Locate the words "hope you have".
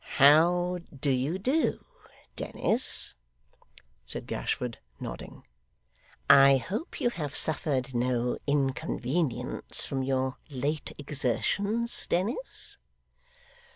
6.57-7.35